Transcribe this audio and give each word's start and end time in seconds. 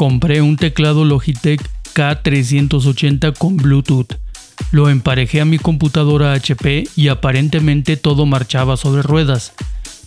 Compré 0.00 0.40
un 0.40 0.56
teclado 0.56 1.04
Logitech 1.04 1.60
K380 1.94 3.36
con 3.36 3.58
Bluetooth. 3.58 4.16
Lo 4.70 4.88
emparejé 4.88 5.42
a 5.42 5.44
mi 5.44 5.58
computadora 5.58 6.32
HP 6.32 6.84
y 6.96 7.08
aparentemente 7.08 7.98
todo 7.98 8.24
marchaba 8.24 8.78
sobre 8.78 9.02
ruedas, 9.02 9.52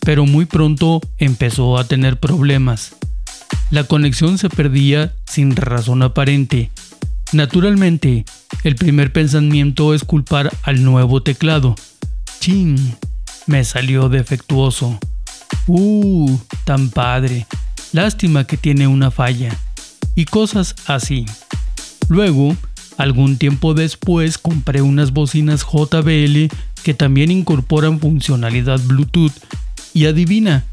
pero 0.00 0.24
muy 0.24 0.46
pronto 0.46 1.02
empezó 1.18 1.76
a 1.76 1.84
tener 1.84 2.18
problemas. 2.18 2.96
La 3.70 3.84
conexión 3.84 4.38
se 4.38 4.48
perdía 4.48 5.12
sin 5.26 5.54
razón 5.54 6.02
aparente. 6.02 6.70
Naturalmente, 7.34 8.24
el 8.64 8.76
primer 8.76 9.12
pensamiento 9.12 9.92
es 9.92 10.04
culpar 10.04 10.50
al 10.62 10.84
nuevo 10.84 11.22
teclado. 11.22 11.74
Chin, 12.40 12.96
me 13.46 13.62
salió 13.62 14.08
defectuoso. 14.08 14.98
Uh, 15.66 16.38
tan 16.64 16.88
padre. 16.88 17.46
Lástima 17.92 18.44
que 18.44 18.56
tiene 18.56 18.86
una 18.86 19.10
falla. 19.10 19.54
Y 20.14 20.24
cosas 20.26 20.74
así. 20.86 21.26
Luego, 22.08 22.56
algún 22.98 23.38
tiempo 23.38 23.74
después 23.74 24.38
compré 24.38 24.82
unas 24.82 25.12
bocinas 25.12 25.64
JBL 25.64 26.48
que 26.82 26.94
también 26.94 27.30
incorporan 27.30 28.00
funcionalidad 28.00 28.80
Bluetooth. 28.80 29.32
Y 29.94 30.06
adivina. 30.06 30.64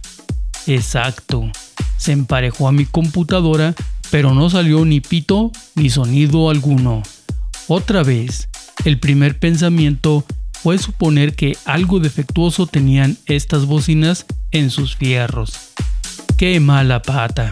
Exacto. 0.65 1.51
Se 1.97 2.13
emparejó 2.13 2.67
a 2.67 2.71
mi 2.71 2.85
computadora, 2.85 3.75
pero 4.11 4.33
no 4.33 4.49
salió 4.49 4.85
ni 4.85 5.01
pito 5.01 5.51
ni 5.75 5.89
sonido 5.89 6.49
alguno. 6.49 7.03
Otra 7.67 8.03
vez, 8.03 8.49
el 8.85 8.99
primer 8.99 9.37
pensamiento 9.37 10.25
fue 10.53 10.77
suponer 10.77 11.35
que 11.35 11.57
algo 11.65 11.99
defectuoso 11.99 12.67
tenían 12.67 13.17
estas 13.25 13.65
bocinas 13.65 14.25
en 14.51 14.69
sus 14.69 14.95
fierros. 14.95 15.53
¡Qué 16.37 16.59
mala 16.59 17.01
pata! 17.01 17.51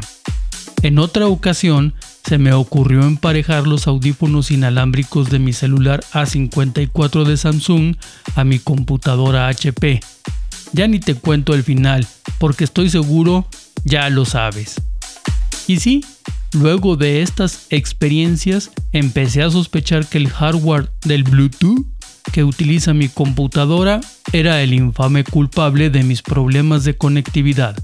En 0.84 0.99
otra 0.99 1.27
ocasión, 1.27 1.94
se 2.23 2.38
me 2.38 2.53
ocurrió 2.53 3.02
emparejar 3.02 3.66
los 3.66 3.88
audífonos 3.88 4.52
inalámbricos 4.52 5.30
de 5.30 5.39
mi 5.39 5.53
celular 5.53 6.03
A54 6.14 7.23
de 7.23 7.38
Samsung 7.38 7.95
a 8.36 8.44
mi 8.44 8.59
computadora 8.59 9.48
HP. 9.48 10.00
Ya 10.73 10.88
ni 10.88 11.00
te 11.00 11.16
cuento 11.16 11.53
el 11.53 11.64
final, 11.64 12.05
porque 12.38 12.64
estoy 12.64 12.89
seguro 12.89 13.48
ya 13.86 14.09
lo 14.09 14.25
sabes. 14.25 14.75
Y 15.67 15.80
sí, 15.80 16.03
luego 16.53 16.95
de 16.95 17.22
estas 17.22 17.67
experiencias 17.70 18.72
empecé 18.92 19.44
a 19.44 19.50
sospechar 19.50 20.05
que 20.05 20.17
el 20.17 20.30
hardware 20.30 20.92
del 21.03 21.23
Bluetooth 21.23 21.86
que 22.31 22.44
utiliza 22.44 22.94
mi 22.94 23.09
computadora 23.09 24.02
era 24.33 24.61
el 24.61 24.73
infame 24.73 25.23
culpable 25.23 25.89
de 25.89 26.03
mis 26.03 26.22
problemas 26.22 26.83
de 26.83 26.98
conectividad. 26.98 27.78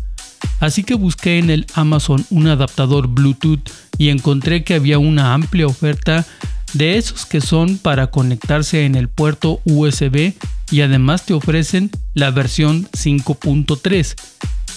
Así 0.63 0.85
que 0.85 0.93
busqué 0.93 1.39
en 1.39 1.49
el 1.49 1.65
Amazon 1.73 2.25
un 2.29 2.47
adaptador 2.47 3.07
Bluetooth 3.07 3.69
y 3.97 4.07
encontré 4.07 4.63
que 4.63 4.75
había 4.75 4.97
una 4.97 5.33
amplia 5.33 5.67
oferta 5.67 6.25
de 6.71 6.97
esos 6.97 7.25
que 7.25 7.41
son 7.41 7.77
para 7.77 8.07
conectarse 8.07 8.85
en 8.85 8.95
el 8.95 9.09
puerto 9.09 9.59
USB 9.65 10.31
y 10.71 10.79
además 10.79 11.25
te 11.25 11.33
ofrecen 11.33 11.91
la 12.13 12.31
versión 12.31 12.87
5.3, 12.91 14.15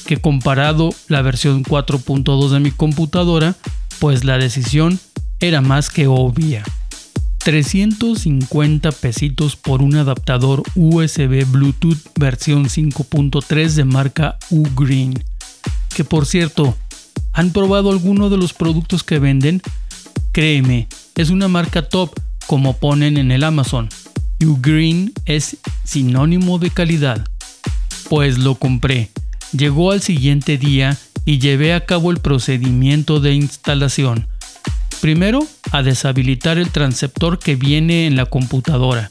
que 0.07 0.17
comparado 0.17 0.91
la 1.07 1.23
versión 1.23 1.63
4.2 1.63 2.49
de 2.49 2.59
mi 2.59 2.73
computadora, 2.73 3.55
pues 4.01 4.25
la 4.25 4.39
decisión 4.39 4.99
era 5.39 5.61
más 5.61 5.89
que 5.89 6.09
obvia. 6.09 6.65
350 7.45 8.91
pesitos 8.91 9.55
por 9.55 9.83
un 9.83 9.95
adaptador 9.95 10.65
USB 10.75 11.45
Bluetooth 11.47 12.01
versión 12.19 12.65
5.3 12.65 13.75
de 13.75 13.85
marca 13.85 14.37
Ugreen. 14.51 15.15
Que 15.97 16.05
por 16.05 16.27
cierto, 16.27 16.77
¿han 17.33 17.53
probado 17.53 17.91
alguno 17.91 18.29
de 18.29 18.37
los 18.37 18.53
productos 18.53 19.03
que 19.03 19.19
venden? 19.19 19.63
Créeme, 20.33 20.89
es 21.15 21.31
una 21.31 21.49
marca 21.49 21.89
top 21.89 22.11
como 22.47 22.77
ponen 22.77 23.17
en 23.17 23.31
el 23.31 23.43
Amazon. 23.43 23.89
Ugreen 24.45 25.15
es 25.25 25.57
sinónimo 25.85 26.59
de 26.59 26.69
calidad. 26.69 27.27
Pues 28.11 28.37
lo 28.37 28.57
compré. 28.57 29.11
Llegó 29.57 29.91
al 29.91 30.03
siguiente 30.03 30.59
día 30.59 30.99
y 31.25 31.39
llevé 31.39 31.73
a 31.73 31.87
cabo 31.87 32.11
el 32.11 32.19
procedimiento 32.19 33.19
de 33.19 33.33
instalación 33.33 34.29
Primero, 35.01 35.47
a 35.73 35.83
deshabilitar 35.83 36.59
el 36.59 36.69
transceptor 36.73 37.39
que 37.39 37.57
viene 37.57 38.07
en 38.07 38.17
la 38.17 38.27
computadora. 38.27 39.11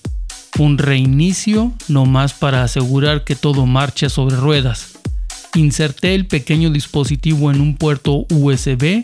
Un 0.59 0.77
reinicio 0.77 1.73
nomás 1.87 2.35
para 2.35 2.61
asegurar 2.61 3.23
que 3.23 3.35
todo 3.35 3.65
marche 3.65 4.07
sobre 4.09 4.35
ruedas. 4.35 4.94
Inserté 5.55 6.15
el 6.15 6.27
pequeño 6.27 6.69
dispositivo 6.69 7.49
en 7.49 7.61
un 7.61 7.77
puerto 7.77 8.25
USB, 8.29 9.03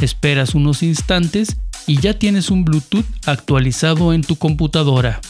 esperas 0.00 0.54
unos 0.54 0.84
instantes 0.84 1.56
y 1.88 2.00
ya 2.00 2.16
tienes 2.16 2.50
un 2.50 2.64
Bluetooth 2.64 3.04
actualizado 3.26 4.12
en 4.12 4.22
tu 4.22 4.36
computadora. 4.36 5.20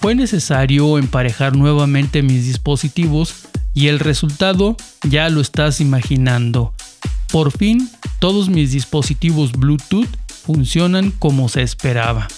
Fue 0.00 0.14
necesario 0.14 0.98
emparejar 0.98 1.56
nuevamente 1.56 2.22
mis 2.22 2.44
dispositivos 2.44 3.34
y 3.72 3.86
el 3.86 3.98
resultado 3.98 4.76
ya 5.08 5.30
lo 5.30 5.40
estás 5.40 5.80
imaginando. 5.80 6.74
Por 7.32 7.50
fin, 7.50 7.88
todos 8.18 8.50
mis 8.50 8.72
dispositivos 8.72 9.52
Bluetooth 9.52 10.08
funcionan 10.44 11.12
como 11.12 11.48
se 11.48 11.62
esperaba. 11.62 12.28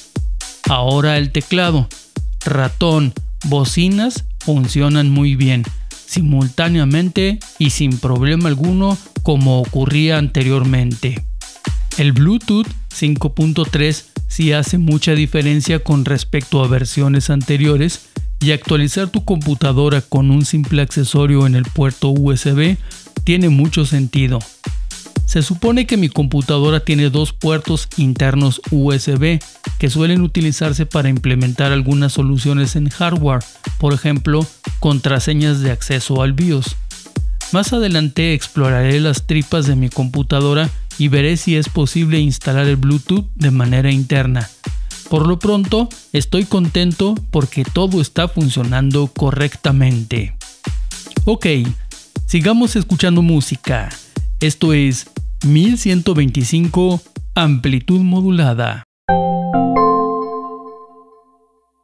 Ahora 0.69 1.19
el 1.19 1.33
teclado, 1.33 1.89
ratón, 2.45 3.13
bocinas 3.47 4.25
funcionan 4.39 5.11
muy 5.11 5.35
bien, 5.35 5.65
simultáneamente 6.07 7.39
y 7.59 7.71
sin 7.71 7.99
problema 7.99 8.49
alguno 8.49 8.97
como 9.23 9.61
ocurría 9.61 10.19
anteriormente. 10.19 11.25
El 11.99 12.13
Bluetooth 12.13 12.69
5.3 12.95 14.05
sí 14.29 14.53
hace 14.53 14.79
mucha 14.79 15.13
diferencia 15.13 15.81
con 15.81 16.05
respecto 16.05 16.63
a 16.63 16.69
versiones 16.69 17.31
anteriores 17.31 18.09
y 18.41 18.53
actualizar 18.53 19.09
tu 19.09 19.25
computadora 19.25 20.03
con 20.03 20.31
un 20.31 20.45
simple 20.45 20.83
accesorio 20.83 21.47
en 21.47 21.55
el 21.55 21.65
puerto 21.65 22.11
USB 22.11 22.77
tiene 23.25 23.49
mucho 23.49 23.87
sentido. 23.87 24.39
Se 25.27 25.43
supone 25.43 25.87
que 25.87 25.97
mi 25.97 26.09
computadora 26.09 26.81
tiene 26.81 27.11
dos 27.11 27.33
puertos 27.33 27.89
internos 27.97 28.63
USB 28.71 29.41
que 29.79 29.91
suelen 29.91 30.23
utilizarse 30.23 30.87
para 30.87 31.09
implementar 31.09 31.73
algunas 31.73 32.13
soluciones 32.13 32.77
en 32.77 32.89
hardware, 32.89 33.43
por 33.79 33.93
ejemplo, 33.93 34.47
contraseñas 34.79 35.61
de 35.61 35.73
acceso 35.73 36.23
al 36.23 36.33
BIOS. 36.33 36.77
Más 37.53 37.73
adelante 37.73 38.35
exploraré 38.35 39.01
las 39.01 39.27
tripas 39.27 39.67
de 39.67 39.75
mi 39.75 39.89
computadora 39.89 40.71
y 40.97 41.09
veré 41.09 41.37
si 41.37 41.57
es 41.57 41.69
posible 41.69 42.21
instalar 42.21 42.67
el 42.67 42.77
Bluetooth 42.77 43.27
de 43.35 43.51
manera 43.51 43.91
interna. 43.91 44.49
Por 45.11 45.27
lo 45.27 45.39
pronto, 45.39 45.89
estoy 46.13 46.45
contento 46.45 47.15
porque 47.31 47.65
todo 47.65 48.01
está 48.01 48.29
funcionando 48.29 49.09
correctamente. 49.09 50.37
Ok, 51.25 51.47
sigamos 52.27 52.77
escuchando 52.77 53.23
música. 53.23 53.89
Esto 54.41 54.73
es 54.73 55.07
1125 55.45 57.01
amplitud 57.35 58.01
modulada. 58.01 58.83